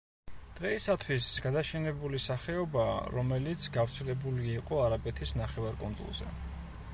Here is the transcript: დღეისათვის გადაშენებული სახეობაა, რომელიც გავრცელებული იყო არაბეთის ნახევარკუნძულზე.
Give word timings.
დღეისათვის 0.59 1.25
გადაშენებული 1.45 2.21
სახეობაა, 2.23 2.95
რომელიც 3.17 3.67
გავრცელებული 3.77 4.49
იყო 4.55 4.81
არაბეთის 4.87 5.35
ნახევარკუნძულზე. 5.43 6.33